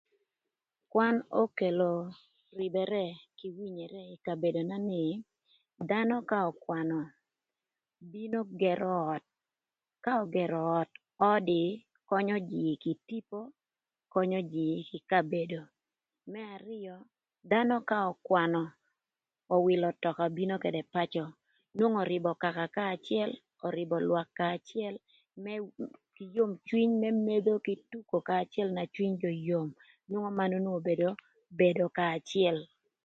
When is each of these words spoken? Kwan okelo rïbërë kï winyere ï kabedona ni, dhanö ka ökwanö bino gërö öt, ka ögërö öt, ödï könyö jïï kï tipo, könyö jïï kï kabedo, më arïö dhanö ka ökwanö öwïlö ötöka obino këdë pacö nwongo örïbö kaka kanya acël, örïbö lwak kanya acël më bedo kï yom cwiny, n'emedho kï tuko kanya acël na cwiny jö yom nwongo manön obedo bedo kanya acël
Kwan 0.91 1.15
okelo 1.43 1.91
rïbërë 2.57 3.05
kï 3.37 3.47
winyere 3.57 4.01
ï 4.15 4.21
kabedona 4.25 4.77
ni, 4.89 5.03
dhanö 5.89 6.15
ka 6.29 6.37
ökwanö 6.51 6.99
bino 8.11 8.39
gërö 8.61 8.91
öt, 9.15 9.23
ka 10.03 10.11
ögërö 10.23 10.59
öt, 10.81 10.89
ödï 11.33 11.63
könyö 12.09 12.37
jïï 12.49 12.73
kï 12.83 12.93
tipo, 13.07 13.39
könyö 14.13 14.39
jïï 14.53 14.79
kï 14.89 14.99
kabedo, 15.11 15.61
më 16.31 16.41
arïö 16.55 16.95
dhanö 17.51 17.75
ka 17.89 17.97
ökwanö 18.11 18.61
öwïlö 19.55 19.85
ötöka 19.93 20.23
obino 20.29 20.55
këdë 20.63 20.81
pacö 20.93 21.23
nwongo 21.75 21.97
örïbö 22.05 22.31
kaka 22.43 22.65
kanya 22.75 22.91
acël, 22.95 23.31
örïbö 23.67 23.95
lwak 24.07 24.27
kanya 24.37 24.55
acël 24.59 24.93
më 25.43 25.53
bedo 25.61 25.69
kï 26.15 26.25
yom 26.37 26.51
cwiny, 26.67 26.91
n'emedho 27.01 27.53
kï 27.65 27.75
tuko 27.91 28.15
kanya 28.27 28.43
acël 28.47 28.69
na 28.73 28.83
cwiny 28.93 29.15
jö 29.21 29.31
yom 29.49 29.69
nwongo 30.09 30.29
manön 30.39 30.65
obedo 30.77 31.09
bedo 31.59 31.85
kanya 31.97 32.15
acël 32.19 32.57